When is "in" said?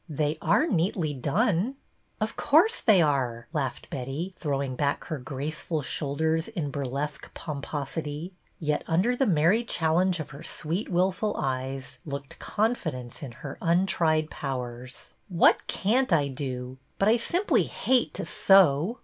6.47-6.71, 13.21-13.31